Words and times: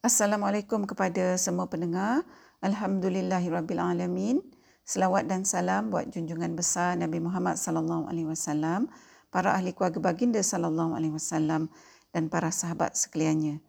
Assalamualaikum 0.00 0.88
kepada 0.88 1.36
semua 1.36 1.68
pendengar. 1.68 2.24
Alhamdulillahirabbilalamin. 2.64 4.40
Selawat 4.80 5.28
dan 5.28 5.44
salam 5.44 5.92
buat 5.92 6.08
junjungan 6.08 6.56
besar 6.56 6.96
Nabi 6.96 7.20
Muhammad 7.20 7.60
sallallahu 7.60 8.08
alaihi 8.08 8.24
wasallam, 8.24 8.88
para 9.28 9.52
ahli 9.52 9.76
keluarga 9.76 10.00
baginda 10.00 10.40
sallallahu 10.40 10.96
alaihi 10.96 11.12
wasallam 11.12 11.68
dan 12.16 12.32
para 12.32 12.48
sahabat 12.48 12.96
sekaliannya. 12.96 13.60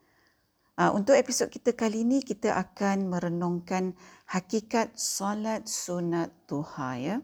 Uh, 0.80 0.96
untuk 0.96 1.20
episod 1.20 1.52
kita 1.52 1.76
kali 1.76 2.08
ini 2.08 2.24
kita 2.24 2.56
akan 2.56 3.12
merenungkan 3.12 3.92
hakikat 4.32 4.96
solat 4.96 5.68
sunat 5.68 6.32
duha 6.48 6.96
ya. 6.96 7.16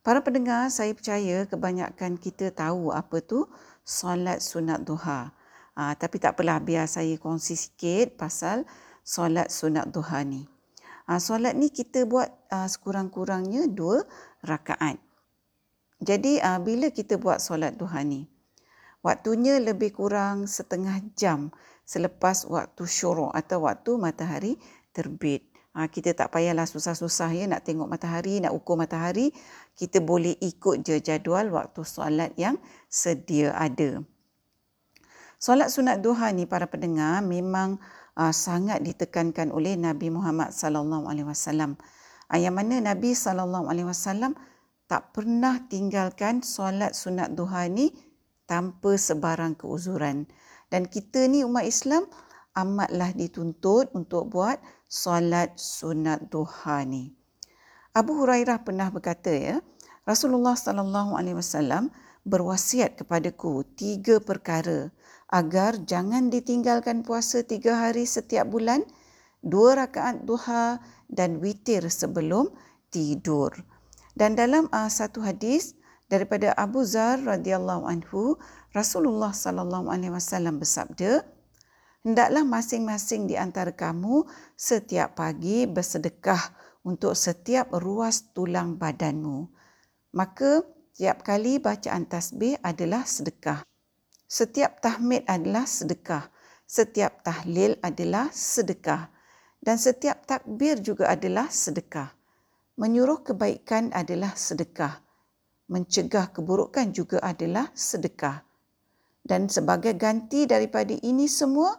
Para 0.00 0.24
pendengar, 0.24 0.72
saya 0.72 0.96
percaya 0.96 1.44
kebanyakan 1.44 2.16
kita 2.16 2.48
tahu 2.48 2.96
apa 2.96 3.20
tu 3.20 3.44
solat 3.84 4.40
sunat 4.40 4.88
duha. 4.88 5.36
Uh, 5.78 5.94
tapi 5.94 6.18
tak 6.18 6.34
apalah 6.36 6.58
biar 6.58 6.90
saya 6.90 7.14
kongsi 7.16 7.54
sikit 7.54 8.18
pasal 8.18 8.66
solat 9.06 9.48
sunat 9.48 9.90
duha 9.90 10.22
ni. 10.26 10.44
Uh, 11.06 11.18
solat 11.18 11.54
ni 11.54 11.70
kita 11.70 12.06
buat 12.06 12.30
uh, 12.50 12.66
sekurang-kurangnya 12.66 13.70
dua 13.70 14.02
rakaat. 14.46 14.98
Jadi 16.00 16.40
uh, 16.40 16.58
bila 16.62 16.88
kita 16.90 17.20
buat 17.20 17.42
solat 17.42 17.76
duha 17.76 18.00
ni, 18.02 18.24
waktunya 19.04 19.60
lebih 19.60 19.92
kurang 19.96 20.48
setengah 20.48 21.00
jam 21.16 21.52
selepas 21.84 22.46
waktu 22.46 22.86
syuruk 22.86 23.34
atau 23.34 23.66
waktu 23.66 23.98
matahari 23.98 24.52
terbit. 24.94 25.50
Ha, 25.70 25.86
kita 25.86 26.18
tak 26.18 26.34
payahlah 26.34 26.66
susah-susah 26.66 27.30
ya 27.30 27.46
nak 27.46 27.62
tengok 27.62 27.86
matahari, 27.86 28.42
nak 28.42 28.50
ukur 28.50 28.74
matahari. 28.74 29.30
Kita 29.78 30.02
boleh 30.02 30.34
ikut 30.42 30.82
je 30.82 30.98
jadual 30.98 31.46
waktu 31.54 31.86
solat 31.86 32.34
yang 32.34 32.58
sedia 32.90 33.54
ada. 33.54 34.02
Solat 35.40 35.72
sunat 35.72 36.04
duha 36.04 36.36
ni 36.36 36.44
para 36.44 36.68
pendengar 36.68 37.24
memang 37.24 37.80
uh, 38.12 38.28
sangat 38.28 38.84
ditekankan 38.84 39.48
oleh 39.56 39.72
Nabi 39.72 40.12
Muhammad 40.12 40.52
sallallahu 40.52 41.08
alaihi 41.08 41.24
wasallam. 41.24 41.80
Yang 42.28 42.54
mana 42.60 42.76
Nabi 42.84 43.16
sallallahu 43.16 43.72
alaihi 43.72 43.88
wasallam 43.88 44.36
tak 44.84 45.16
pernah 45.16 45.64
tinggalkan 45.64 46.44
solat 46.44 46.92
sunat 46.92 47.32
duha 47.32 47.72
ni 47.72 47.88
tanpa 48.44 49.00
sebarang 49.00 49.56
keuzuran. 49.56 50.28
Dan 50.68 50.84
kita 50.84 51.24
ni 51.24 51.40
umat 51.40 51.64
Islam 51.64 52.04
amatlah 52.52 53.16
dituntut 53.16 53.88
untuk 53.96 54.28
buat 54.28 54.60
solat 54.92 55.56
sunat 55.56 56.28
duha 56.28 56.84
ni. 56.84 57.16
Abu 57.96 58.12
Hurairah 58.12 58.60
pernah 58.60 58.92
berkata 58.92 59.32
ya, 59.32 59.56
Rasulullah 60.04 60.52
sallallahu 60.52 61.16
alaihi 61.16 61.40
wasallam 61.40 61.88
berwasiat 62.28 63.00
kepadaku 63.00 63.64
tiga 63.72 64.20
perkara 64.20 64.92
agar 65.30 65.78
jangan 65.86 66.28
ditinggalkan 66.28 67.06
puasa 67.06 67.46
tiga 67.46 67.78
hari 67.86 68.04
setiap 68.04 68.50
bulan, 68.50 68.82
dua 69.40 69.86
rakaat 69.86 70.26
duha 70.26 70.82
dan 71.06 71.38
witir 71.38 71.86
sebelum 71.86 72.50
tidur. 72.90 73.54
Dan 74.18 74.34
dalam 74.34 74.66
uh, 74.74 74.90
satu 74.90 75.22
hadis 75.22 75.78
daripada 76.10 76.50
Abu 76.58 76.82
Zar 76.82 77.22
radhiyallahu 77.22 77.86
anhu, 77.86 78.34
Rasulullah 78.74 79.30
sallallahu 79.30 79.86
alaihi 79.86 80.10
wasallam 80.10 80.58
bersabda, 80.58 81.22
hendaklah 82.02 82.42
masing-masing 82.42 83.30
di 83.30 83.38
antara 83.38 83.70
kamu 83.70 84.26
setiap 84.58 85.14
pagi 85.14 85.70
bersedekah 85.70 86.58
untuk 86.82 87.14
setiap 87.14 87.70
ruas 87.78 88.34
tulang 88.34 88.74
badanmu. 88.74 89.46
Maka 90.10 90.66
tiap 90.98 91.22
kali 91.22 91.62
bacaan 91.62 92.10
tasbih 92.10 92.58
adalah 92.66 93.06
sedekah. 93.06 93.69
Setiap 94.30 94.78
tahmid 94.78 95.26
adalah 95.26 95.66
sedekah. 95.66 96.30
Setiap 96.62 97.26
tahlil 97.26 97.74
adalah 97.82 98.30
sedekah. 98.30 99.10
Dan 99.58 99.74
setiap 99.74 100.22
takbir 100.22 100.78
juga 100.78 101.10
adalah 101.10 101.50
sedekah. 101.50 102.14
Menyuruh 102.78 103.26
kebaikan 103.26 103.90
adalah 103.90 104.38
sedekah. 104.38 105.02
Mencegah 105.66 106.30
keburukan 106.30 106.94
juga 106.94 107.18
adalah 107.26 107.74
sedekah. 107.74 108.46
Dan 109.26 109.50
sebagai 109.50 109.98
ganti 109.98 110.46
daripada 110.46 110.94
ini 111.02 111.26
semua, 111.26 111.74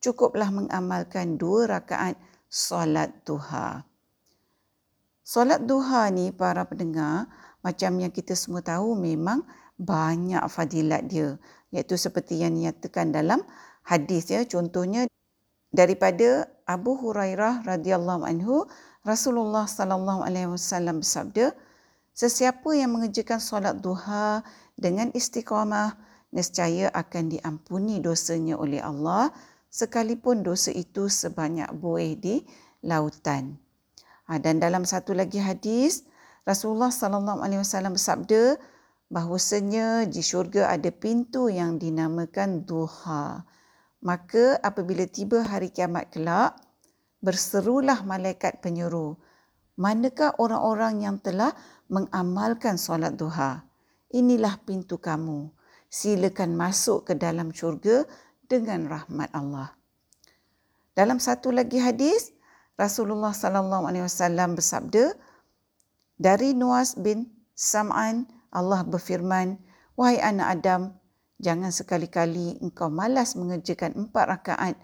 cukuplah 0.00 0.48
mengamalkan 0.48 1.36
dua 1.36 1.68
rakaat 1.68 2.16
solat 2.48 3.12
duha. 3.28 3.84
Solat 5.20 5.68
duha 5.68 6.08
ni 6.08 6.32
para 6.32 6.64
pendengar, 6.64 7.28
macam 7.60 7.92
yang 8.00 8.10
kita 8.10 8.32
semua 8.32 8.64
tahu 8.64 8.96
memang 8.96 9.44
banyak 9.80 10.44
fadilat 10.52 11.08
dia 11.08 11.40
iaitu 11.72 11.96
seperti 11.96 12.36
yang 12.44 12.52
dinyatakan 12.52 13.16
dalam 13.16 13.40
hadis 13.88 14.28
ya. 14.28 14.44
Contohnya 14.44 15.08
daripada 15.72 16.50
Abu 16.68 16.98
Hurairah 17.00 17.64
radhiyallahu 17.64 18.22
anhu 18.28 18.68
Rasulullah 19.06 19.64
sallallahu 19.64 20.20
alaihi 20.20 20.52
wasallam 20.52 21.00
bersabda 21.00 21.56
sesiapa 22.12 22.68
yang 22.76 22.92
mengerjakan 22.92 23.40
solat 23.40 23.80
duha 23.80 24.44
dengan 24.76 25.08
istiqamah 25.16 25.96
nescaya 26.30 26.92
akan 26.92 27.32
diampuni 27.32 27.98
dosanya 28.04 28.60
oleh 28.60 28.84
Allah 28.84 29.32
sekalipun 29.72 30.44
dosa 30.44 30.74
itu 30.74 31.08
sebanyak 31.08 31.70
buih 31.78 32.18
di 32.18 32.44
lautan. 32.84 33.56
Ha, 34.28 34.38
dan 34.38 34.62
dalam 34.62 34.86
satu 34.86 35.16
lagi 35.16 35.40
hadis 35.42 36.06
Rasulullah 36.46 36.90
sallallahu 36.90 37.42
alaihi 37.42 37.62
wasallam 37.62 37.94
bersabda 37.94 38.58
bahwasanya 39.10 40.06
di 40.06 40.22
syurga 40.22 40.70
ada 40.70 40.88
pintu 40.94 41.50
yang 41.50 41.76
dinamakan 41.76 42.62
duha. 42.62 43.42
Maka 44.00 44.56
apabila 44.62 45.04
tiba 45.04 45.44
hari 45.44 45.68
kiamat 45.74 46.14
kelak, 46.14 46.56
berserulah 47.20 48.00
malaikat 48.06 48.64
penyeru, 48.64 49.18
manakah 49.76 50.32
orang-orang 50.40 51.04
yang 51.04 51.16
telah 51.20 51.52
mengamalkan 51.90 52.80
solat 52.80 53.18
duha? 53.18 53.66
Inilah 54.14 54.56
pintu 54.62 54.96
kamu. 54.96 55.52
Silakan 55.90 56.54
masuk 56.54 57.10
ke 57.10 57.18
dalam 57.18 57.50
syurga 57.50 58.06
dengan 58.46 58.86
rahmat 58.86 59.28
Allah. 59.34 59.74
Dalam 60.94 61.18
satu 61.18 61.50
lagi 61.50 61.82
hadis, 61.82 62.30
Rasulullah 62.78 63.34
sallallahu 63.34 63.84
alaihi 63.90 64.06
wasallam 64.06 64.54
bersabda 64.54 65.12
dari 66.16 66.54
Nuas 66.54 66.94
bin 66.96 67.28
Sam'an 67.52 68.39
Allah 68.50 68.82
berfirman, 68.82 69.62
Wahai 69.94 70.18
anak 70.18 70.48
Adam, 70.58 70.82
jangan 71.38 71.70
sekali-kali 71.70 72.58
engkau 72.58 72.90
malas 72.90 73.38
mengerjakan 73.38 73.94
empat 74.06 74.24
rakaat 74.26 74.74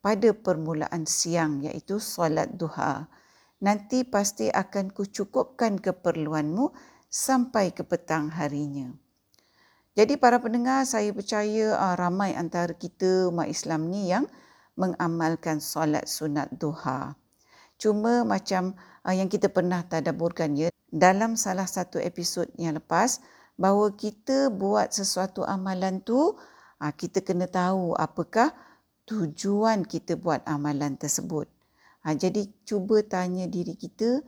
pada 0.00 0.32
permulaan 0.32 1.04
siang 1.04 1.60
iaitu 1.60 2.00
solat 2.00 2.56
duha. 2.56 3.08
Nanti 3.60 4.08
pasti 4.08 4.48
akan 4.48 4.88
kucukupkan 4.88 5.76
keperluanmu 5.76 6.72
sampai 7.12 7.76
ke 7.76 7.84
petang 7.84 8.32
harinya. 8.32 8.88
Jadi 9.92 10.16
para 10.16 10.40
pendengar, 10.40 10.88
saya 10.88 11.12
percaya 11.12 11.76
uh, 11.76 11.92
ramai 11.98 12.32
antara 12.32 12.72
kita 12.72 13.28
umat 13.28 13.52
Islam 13.52 13.92
ni 13.92 14.08
yang 14.08 14.24
mengamalkan 14.80 15.60
solat 15.60 16.08
sunat 16.08 16.48
duha. 16.56 17.18
Cuma 17.76 18.24
macam 18.24 18.78
uh, 19.04 19.12
yang 19.12 19.28
kita 19.28 19.52
pernah 19.52 19.84
tadaburkan 19.84 20.56
ya, 20.56 20.69
dalam 20.90 21.38
salah 21.38 21.70
satu 21.70 22.02
episod 22.02 22.50
yang 22.58 22.78
lepas 22.78 23.22
bahawa 23.54 23.94
kita 23.94 24.50
buat 24.50 24.90
sesuatu 24.90 25.46
amalan 25.46 26.02
tu 26.02 26.34
ah, 26.82 26.90
kita 26.90 27.22
kena 27.22 27.46
tahu 27.46 27.94
apakah 27.94 28.50
tujuan 29.10 29.82
kita 29.86 30.14
buat 30.14 30.42
amalan 30.46 30.94
tersebut. 30.94 31.50
Ha, 32.06 32.14
jadi 32.14 32.46
cuba 32.62 33.02
tanya 33.04 33.50
diri 33.50 33.74
kita 33.74 34.22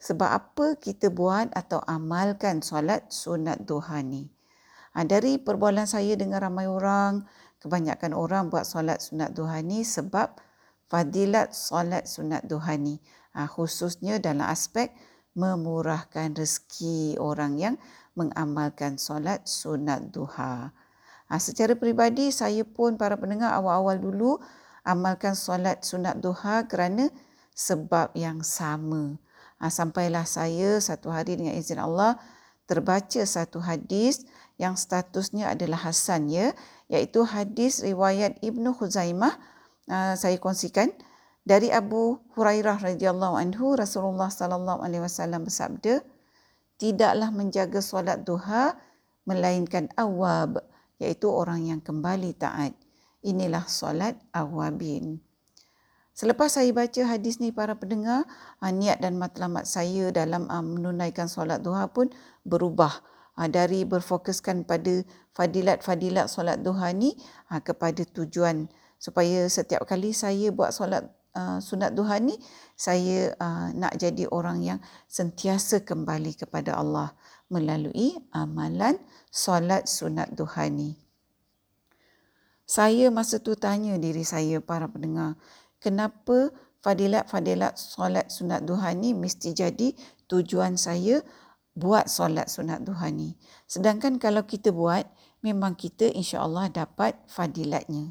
sebab 0.00 0.28
apa 0.28 0.66
kita 0.80 1.12
buat 1.12 1.52
atau 1.52 1.84
amalkan 1.84 2.64
solat 2.64 3.12
sunat 3.12 3.68
duha 3.68 4.00
ni. 4.00 4.32
Ha, 4.96 5.04
dari 5.04 5.36
perbualan 5.36 5.84
saya 5.84 6.16
dengan 6.16 6.40
ramai 6.40 6.64
orang, 6.64 7.28
kebanyakan 7.60 8.16
orang 8.16 8.48
buat 8.48 8.64
solat 8.64 9.04
sunat 9.04 9.36
duha 9.36 9.60
ni 9.60 9.84
sebab 9.84 10.32
fadilat 10.88 11.52
solat 11.52 12.08
sunat 12.08 12.44
duha 12.48 12.74
ni. 12.80 12.98
Khususnya 13.36 14.16
dalam 14.16 14.48
aspek 14.48 14.96
memurahkan 15.36 16.32
rezeki 16.32 17.20
orang 17.20 17.60
yang 17.60 17.74
mengamalkan 18.16 18.96
solat 18.96 19.44
sunat 19.44 20.08
duha. 20.10 20.72
Ha, 21.28 21.32
secara 21.36 21.76
peribadi 21.76 22.32
saya 22.32 22.64
pun 22.64 22.96
para 22.96 23.20
pendengar 23.20 23.52
awal-awal 23.52 24.00
dulu 24.00 24.40
amalkan 24.82 25.36
solat 25.36 25.84
sunat 25.84 26.18
duha 26.18 26.64
kerana 26.64 27.12
sebab 27.52 28.16
yang 28.16 28.40
sama. 28.40 29.20
Ha, 29.60 29.68
sampailah 29.68 30.24
saya 30.24 30.80
satu 30.80 31.12
hari 31.12 31.36
dengan 31.36 31.52
izin 31.52 31.78
Allah 31.78 32.16
terbaca 32.66 33.22
satu 33.22 33.62
hadis 33.62 34.26
yang 34.56 34.74
statusnya 34.74 35.52
adalah 35.52 35.86
hasan 35.86 36.32
ya 36.32 36.56
iaitu 36.88 37.22
hadis 37.28 37.84
riwayat 37.84 38.40
Ibnu 38.42 38.74
Khuzaimah 38.74 39.36
uh, 39.90 40.14
saya 40.18 40.36
kongsikan 40.40 40.90
dari 41.46 41.70
Abu 41.70 42.18
Hurairah 42.34 42.82
radhiyallahu 42.82 43.38
anhu 43.38 43.78
Rasulullah 43.78 44.26
sallallahu 44.26 44.82
alaihi 44.82 45.06
wasallam 45.06 45.46
bersabda 45.46 46.02
tidaklah 46.82 47.30
menjaga 47.30 47.78
solat 47.78 48.26
duha 48.26 48.74
melainkan 49.30 49.86
awab 49.94 50.58
iaitu 50.98 51.30
orang 51.30 51.70
yang 51.70 51.80
kembali 51.80 52.34
taat. 52.34 52.74
Inilah 53.22 53.62
solat 53.70 54.18
awabin. 54.34 55.22
Selepas 56.16 56.56
saya 56.56 56.72
baca 56.72 57.02
hadis 57.04 57.44
ni 57.44 57.52
para 57.52 57.76
pendengar, 57.76 58.24
uh, 58.64 58.72
niat 58.72 59.04
dan 59.04 59.20
matlamat 59.20 59.68
saya 59.68 60.08
dalam 60.08 60.48
uh, 60.48 60.64
menunaikan 60.64 61.28
solat 61.28 61.60
duha 61.60 61.92
pun 61.92 62.08
berubah. 62.42 62.90
Uh, 63.36 63.52
dari 63.52 63.84
berfokuskan 63.84 64.64
pada 64.64 65.04
fadilat-fadilat 65.36 66.32
solat 66.32 66.64
duha 66.64 66.88
ni 66.96 67.12
kepada 67.52 68.00
tujuan 68.16 68.72
supaya 68.96 69.44
setiap 69.52 69.84
kali 69.84 70.16
saya 70.16 70.48
buat 70.48 70.72
solat 70.72 71.04
uh, 71.36 71.58
sunat 71.60 71.92
duha 71.92 72.16
ni 72.16 72.32
saya 72.72 73.36
uh, 73.36 73.68
nak 73.76 74.00
jadi 74.00 74.24
orang 74.32 74.64
yang 74.64 74.80
sentiasa 75.04 75.84
kembali 75.84 76.32
kepada 76.32 76.80
Allah 76.80 77.12
melalui 77.52 78.16
amalan 78.32 78.96
solat 79.28 79.84
sunat 79.86 80.32
duha 80.32 80.66
ni. 80.72 80.96
Saya 82.66 83.14
masa 83.14 83.38
tu 83.38 83.54
tanya 83.54 83.94
diri 83.94 84.26
saya 84.26 84.58
para 84.58 84.90
pendengar, 84.90 85.38
kenapa 85.78 86.50
fadilat-fadilat 86.82 87.78
solat 87.78 88.26
sunat 88.26 88.66
duha 88.66 88.90
ni 88.90 89.14
mesti 89.14 89.54
jadi 89.54 89.94
tujuan 90.26 90.74
saya 90.74 91.22
buat 91.78 92.10
solat 92.10 92.50
sunat 92.50 92.82
duha 92.82 93.06
ni. 93.14 93.38
Sedangkan 93.70 94.18
kalau 94.18 94.42
kita 94.42 94.74
buat, 94.74 95.06
memang 95.46 95.78
kita 95.78 96.10
insya-Allah 96.10 96.72
dapat 96.74 97.14
fadilatnya. 97.30 98.10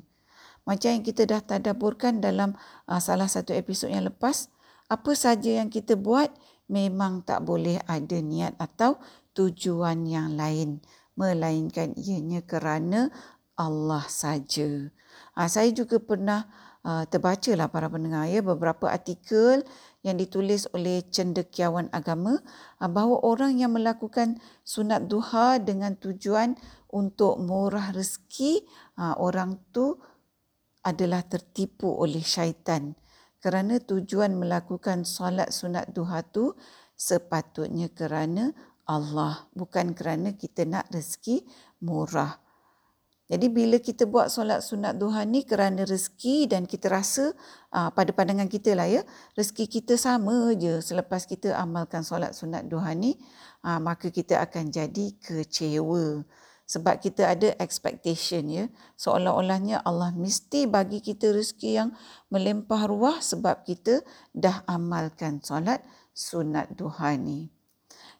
Macam 0.65 0.89
yang 0.97 1.05
kita 1.05 1.29
dah 1.29 1.41
tadaburkan 1.45 2.19
dalam 2.19 2.57
uh, 2.89 2.97
salah 2.97 3.29
satu 3.29 3.53
episod 3.53 3.87
yang 3.87 4.09
lepas, 4.09 4.49
apa 4.89 5.13
saja 5.13 5.61
yang 5.61 5.69
kita 5.69 5.93
buat 5.97 6.33
memang 6.69 7.21
tak 7.21 7.45
boleh 7.45 7.77
ada 7.85 8.17
niat 8.17 8.57
atau 8.57 8.97
tujuan 9.37 10.09
yang 10.09 10.33
lain 10.33 10.81
melainkan 11.13 11.93
ianya 11.95 12.41
kerana 12.43 13.13
Allah 13.55 14.03
saja. 14.09 14.91
Ha, 15.37 15.47
saya 15.47 15.71
juga 15.71 16.01
pernah 16.01 16.43
uh, 16.83 17.03
terbaca 17.07 17.51
lah 17.55 17.71
para 17.71 17.87
pendengar 17.87 18.27
ya 18.27 18.43
beberapa 18.43 18.91
artikel 18.91 19.63
yang 20.03 20.19
ditulis 20.19 20.69
oleh 20.75 21.01
cendekiawan 21.07 21.87
agama 21.95 22.43
uh, 22.83 22.89
bahawa 22.91 23.23
orang 23.23 23.57
yang 23.57 23.71
melakukan 23.73 24.37
sunat 24.67 25.07
duha 25.07 25.57
dengan 25.57 25.95
tujuan 25.95 26.59
untuk 26.91 27.39
murah 27.39 27.95
rezeki 27.95 28.67
uh, 28.99 29.15
orang 29.17 29.55
tu 29.71 29.97
adalah 30.85 31.25
tertipu 31.25 31.89
oleh 31.89 32.21
syaitan 32.21 32.93
kerana 33.41 33.81
tujuan 33.81 34.37
melakukan 34.37 35.01
solat 35.01 35.49
sunat 35.49 35.89
duha 35.93 36.21
tu 36.21 36.53
sepatutnya 36.93 37.89
kerana 37.89 38.53
Allah 38.85 39.49
bukan 39.57 39.97
kerana 39.97 40.37
kita 40.37 40.63
nak 40.69 40.89
rezeki 40.93 41.41
murah. 41.81 42.45
Jadi 43.25 43.49
bila 43.49 43.81
kita 43.81 44.05
buat 44.05 44.29
solat 44.29 44.61
sunat 44.61 45.01
duha 45.01 45.25
ni 45.25 45.41
kerana 45.41 45.81
rezeki 45.81 46.45
dan 46.45 46.69
kita 46.69 46.93
rasa 46.93 47.33
aa, 47.73 47.89
ah, 47.89 47.89
pada 47.89 48.13
pandangan 48.13 48.45
kita 48.45 48.77
lah 48.77 48.85
ya, 48.85 49.01
rezeki 49.33 49.65
kita 49.65 49.97
sama 49.97 50.53
je 50.53 50.77
selepas 50.77 51.25
kita 51.25 51.57
amalkan 51.57 52.05
solat 52.05 52.37
sunat 52.37 52.69
duha 52.69 52.93
ni, 52.93 53.17
aa, 53.65 53.77
ah, 53.77 53.79
maka 53.81 54.13
kita 54.13 54.37
akan 54.45 54.69
jadi 54.69 55.17
kecewa. 55.17 56.21
Sebab 56.65 56.97
kita 56.97 57.29
ada 57.29 57.53
expectation 57.61 58.49
ya, 58.49 58.65
seolah-olahnya 58.97 59.85
Allah 59.85 60.09
mesti 60.17 60.65
bagi 60.65 60.97
kita 60.97 61.29
rezeki 61.29 61.69
yang 61.77 61.89
melempah 62.33 62.89
ruah 62.89 63.21
sebab 63.21 63.61
kita 63.61 64.01
dah 64.33 64.65
amalkan 64.65 65.45
solat 65.45 65.85
sunat 66.17 66.73
duha 66.73 67.13
ni. 67.21 67.53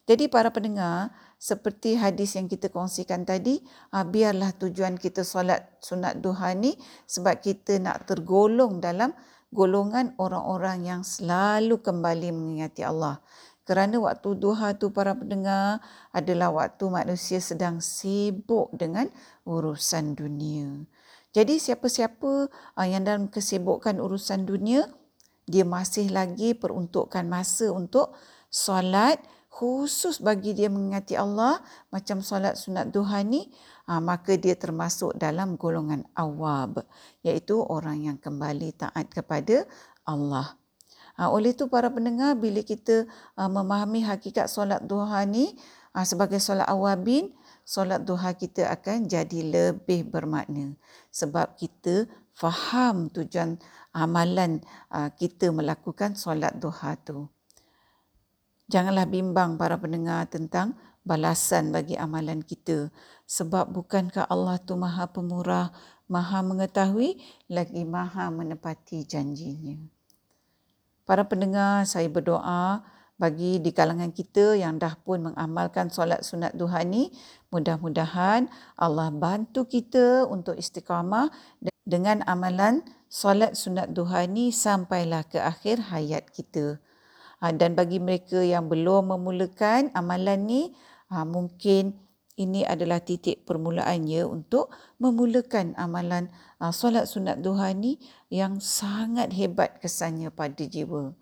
Jadi 0.06 0.30
para 0.30 0.54
pendengar, 0.54 1.10
seperti 1.42 1.98
hadis 1.98 2.38
yang 2.38 2.46
kita 2.46 2.70
kongsikan 2.70 3.26
tadi, 3.26 3.66
ah, 3.90 4.06
biarlah 4.06 4.54
tujuan 4.54 5.02
kita 5.02 5.26
solat 5.26 5.66
sunat 5.82 6.22
duha 6.22 6.54
ni 6.54 6.78
sebab 7.10 7.42
kita 7.42 7.82
nak 7.82 8.06
tergolong 8.06 8.78
dalam 8.78 9.18
golongan 9.50 10.14
orang-orang 10.22 10.86
yang 10.86 11.02
selalu 11.02 11.82
kembali 11.82 12.30
mengingati 12.30 12.86
Allah. 12.86 13.18
Kerana 13.66 13.98
waktu 13.98 14.38
duha 14.38 14.78
tu 14.78 14.94
para 14.94 15.18
pendengar 15.18 15.82
adalah 16.14 16.54
waktu 16.54 16.86
manusia 16.86 17.42
sedang 17.42 17.82
sibuk 17.82 18.70
dengan 18.78 19.10
urusan 19.42 20.14
dunia. 20.14 20.86
Jadi 21.34 21.58
siapa-siapa 21.58 22.48
ah, 22.78 22.88
yang 22.88 23.04
dalam 23.04 23.26
kesibukan 23.28 23.98
urusan 23.98 24.46
dunia, 24.46 24.86
dia 25.50 25.66
masih 25.66 26.14
lagi 26.14 26.54
peruntukkan 26.54 27.26
masa 27.26 27.74
untuk 27.74 28.14
solat, 28.54 29.20
khusus 29.56 30.20
bagi 30.20 30.52
dia 30.52 30.68
mengingati 30.68 31.16
Allah 31.16 31.64
macam 31.88 32.20
solat 32.20 32.60
sunat 32.60 32.92
duha 32.92 33.24
ni 33.24 33.48
ha, 33.88 34.04
maka 34.04 34.36
dia 34.36 34.52
termasuk 34.52 35.16
dalam 35.16 35.56
golongan 35.56 36.04
awab 36.12 36.84
iaitu 37.24 37.56
orang 37.64 38.04
yang 38.04 38.18
kembali 38.20 38.76
taat 38.76 39.08
kepada 39.08 39.64
Allah. 40.04 40.60
Ha, 41.16 41.32
oleh 41.32 41.56
itu 41.56 41.72
para 41.72 41.88
pendengar 41.88 42.36
bila 42.36 42.60
kita 42.60 43.08
ha, 43.40 43.48
memahami 43.48 44.04
hakikat 44.04 44.52
solat 44.52 44.84
duha 44.84 45.24
ni 45.24 45.56
ha, 45.96 46.04
sebagai 46.04 46.44
solat 46.44 46.68
awabin 46.68 47.32
solat 47.64 48.04
duha 48.04 48.36
kita 48.36 48.68
akan 48.68 49.08
jadi 49.08 49.40
lebih 49.48 50.12
bermakna 50.12 50.76
sebab 51.16 51.56
kita 51.56 52.06
faham 52.36 53.08
tujuan 53.10 53.56
amalan 53.96 54.60
ha, 54.92 55.08
kita 55.08 55.56
melakukan 55.56 56.20
solat 56.20 56.52
duha 56.60 57.00
tu. 57.00 57.32
Janganlah 58.68 59.08
bimbang 59.08 59.56
para 59.56 59.80
pendengar 59.80 60.28
tentang 60.28 60.76
balasan 61.06 61.72
bagi 61.72 61.96
amalan 61.96 62.42
kita. 62.42 62.90
Sebab 63.30 63.72
bukankah 63.72 64.26
Allah 64.28 64.58
tu 64.60 64.74
maha 64.76 65.06
pemurah, 65.08 65.70
maha 66.10 66.42
mengetahui, 66.42 67.22
lagi 67.46 67.86
maha 67.86 68.34
menepati 68.34 69.06
janjinya. 69.06 69.95
Para 71.06 71.30
pendengar, 71.30 71.86
saya 71.86 72.10
berdoa 72.10 72.82
bagi 73.16 73.62
di 73.64 73.72
kalangan 73.72 74.12
kita 74.12 74.58
yang 74.58 74.82
dah 74.82 74.98
pun 75.00 75.32
mengamalkan 75.32 75.94
solat 75.94 76.26
sunat 76.26 76.58
duha 76.58 76.82
ni, 76.82 77.14
mudah-mudahan 77.54 78.50
Allah 78.76 79.14
bantu 79.14 79.70
kita 79.70 80.28
untuk 80.28 80.58
istiqamah 80.58 81.32
dengan 81.86 82.26
amalan 82.26 82.82
solat 83.06 83.54
sunat 83.54 83.94
duha 83.94 84.26
ni 84.26 84.50
sampailah 84.50 85.24
ke 85.30 85.38
akhir 85.40 85.94
hayat 85.94 86.28
kita. 86.34 86.82
Ha, 87.40 87.54
dan 87.54 87.78
bagi 87.78 88.02
mereka 88.02 88.42
yang 88.42 88.66
belum 88.66 89.14
memulakan 89.14 89.94
amalan 89.94 90.42
ni 90.44 90.62
ha, 91.14 91.22
mungkin 91.22 91.96
ini 92.36 92.68
adalah 92.68 93.00
titik 93.00 93.48
permulaannya 93.48 94.28
untuk 94.28 94.68
memulakan 95.00 95.72
amalan 95.80 96.28
ha, 96.60 96.76
solat 96.76 97.08
sunat 97.08 97.40
duha 97.40 97.72
ni 97.72 97.96
yang 98.28 98.60
sangat 98.60 99.32
hebat 99.32 99.80
kesannya 99.80 100.28
pada 100.36 100.68
jiwa. 100.68 101.16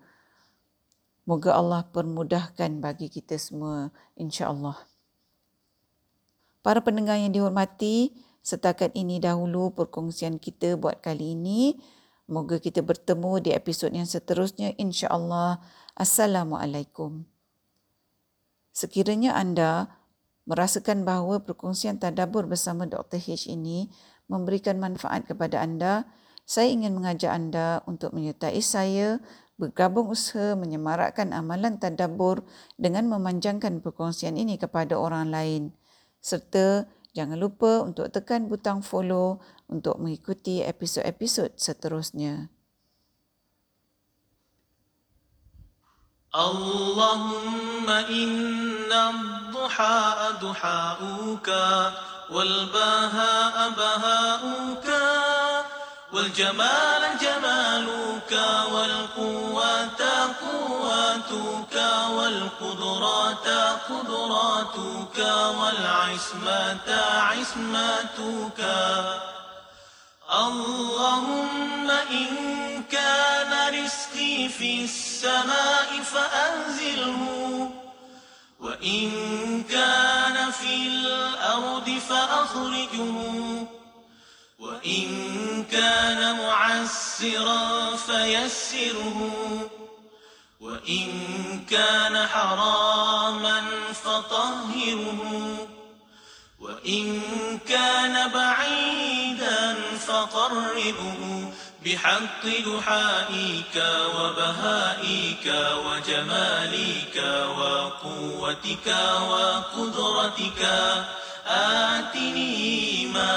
Moga 1.24 1.56
Allah 1.56 1.86
permudahkan 1.88 2.82
bagi 2.82 3.08
kita 3.08 3.38
semua 3.38 3.94
insya-Allah. 4.18 4.76
Para 6.60 6.84
pendengar 6.84 7.16
yang 7.16 7.32
dihormati, 7.32 8.12
setakat 8.44 8.92
ini 8.92 9.22
dahulu 9.22 9.72
perkongsian 9.72 10.36
kita 10.36 10.76
buat 10.76 11.00
kali 11.00 11.32
ini. 11.38 11.80
Moga 12.28 12.60
kita 12.60 12.80
bertemu 12.84 13.40
di 13.40 13.50
episod 13.52 13.92
yang 13.92 14.08
seterusnya 14.08 14.76
insya-Allah. 14.76 15.62
Assalamualaikum. 15.94 17.24
Sekiranya 18.74 19.38
anda 19.38 19.94
merasakan 20.44 21.08
bahawa 21.08 21.40
perkongsian 21.44 21.96
tadabur 21.96 22.44
bersama 22.44 22.84
Dr. 22.84 23.16
H 23.20 23.48
ini 23.48 23.88
memberikan 24.28 24.80
manfaat 24.80 25.24
kepada 25.28 25.60
anda, 25.60 26.08
saya 26.44 26.68
ingin 26.68 26.92
mengajak 26.92 27.32
anda 27.32 27.80
untuk 27.88 28.12
menyertai 28.12 28.60
saya 28.60 29.20
bergabung 29.54 30.10
usaha 30.10 30.58
menyemarakkan 30.58 31.30
amalan 31.30 31.78
tadabur 31.78 32.42
dengan 32.74 33.06
memanjangkan 33.06 33.80
perkongsian 33.80 34.34
ini 34.34 34.58
kepada 34.58 34.98
orang 34.98 35.30
lain. 35.30 35.62
Serta 36.18 36.90
jangan 37.14 37.38
lupa 37.38 37.86
untuk 37.86 38.10
tekan 38.10 38.50
butang 38.50 38.82
follow 38.82 39.38
untuk 39.70 39.96
mengikuti 40.02 40.60
episod-episod 40.60 41.54
seterusnya. 41.54 42.50
Allahumma 46.34 48.10
inna 48.10 49.43
الضحى 49.64 50.32
ضحاؤك 50.42 51.48
والبهاء 52.30 53.70
بهاؤك 53.70 54.88
والجمال 56.12 57.02
جمالك 57.20 58.32
والقوة 58.72 60.00
قواتك 60.44 61.76
والقدرات 62.10 63.48
قدراتك 63.88 65.18
والعصمة 65.58 66.88
عصمتك. 67.28 68.60
اللهم 70.32 71.90
إن 71.90 72.28
كان 72.92 73.52
رزقي 73.74 74.48
في 74.48 74.84
السماء 74.84 76.02
فأنزله 76.02 77.70
وإن 78.60 79.10
فأخرجه. 82.14 83.66
وإن 84.58 85.08
كان 85.72 86.38
معسرا 86.38 87.96
فيسره. 87.96 89.30
وإن 90.60 91.08
كان 91.70 92.26
حراما 92.26 93.62
فطهره. 93.92 95.56
وإن 96.60 97.22
كان 97.68 98.30
بعيدا 98.30 99.74
فقربه. 100.06 101.44
بحق 101.84 102.44
دحائك 102.44 103.84
وبهائك 104.18 105.54
وجمالك 105.86 107.44
وقوتك 107.58 108.96
وقدرتك. 109.30 110.62
آتني 111.46 113.06
ما 113.06 113.36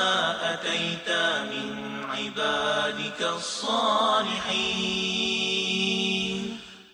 أتيت 0.53 1.09
من 1.51 2.05
عبادك 2.11 3.21
الصالحين. 3.35 4.87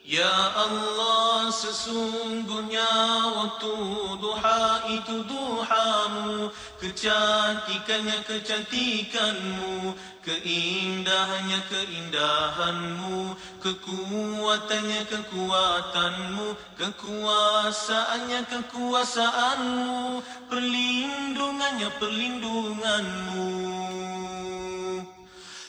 يا 0.05 0.65
الله 0.65 1.34
sesungguhnya 1.53 2.93
waktu 3.38 3.77
duha 4.17 4.65
itu 4.89 5.22
duhamu 5.25 6.32
kecantikannya 6.79 8.24
kecantikanmu 8.27 9.95
keindahannya 10.24 11.60
keindahanmu 11.67 13.36
kekuatannya 13.60 15.01
kekuatanmu 15.12 16.48
kekuasaannya 16.79 18.39
kekuasaanmu 18.48 20.24
perlindungannya 20.48 21.89
perlindunganmu. 22.00 23.50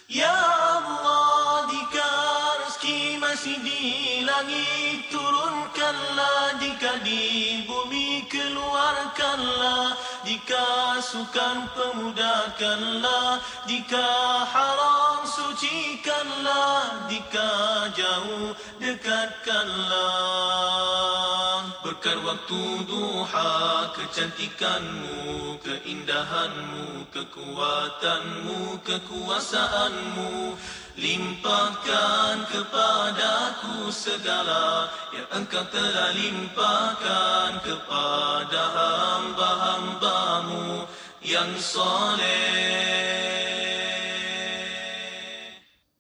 Ya 0.09 0.31
Allah 0.31 1.34
di 3.43 4.23
langit 4.23 5.11
turunkanlah 5.11 6.55
Jika 6.63 7.03
di 7.03 7.67
bumi 7.67 8.23
keluarkanlah. 8.31 9.99
Jika 10.23 11.03
sukan 11.03 11.67
pemudahkanlah 11.75 13.43
Jika 13.67 14.07
haram 14.47 15.27
sucikanlah. 15.27 17.11
Jika 17.11 17.51
jauh 17.99 18.55
dekatkanlah 18.79 21.14
Berkat 21.85 22.17
waktu 22.25 22.89
duha 22.89 23.93
kecantikanmu 23.93 25.61
Keindahanmu, 25.61 27.05
kekuatanmu, 27.13 28.81
kekuasaanmu. 28.81 30.57
Limpahkan 30.97 32.49
kepadaku 32.49 33.93
segala 33.93 34.89
Yang 35.13 35.29
engkau 35.37 35.65
telah 35.69 36.17
limpahkan 36.17 37.61
kepada 37.61 38.63
hamba-hambamu 38.73 40.89
Yang 41.21 41.77
soleh 41.77 43.34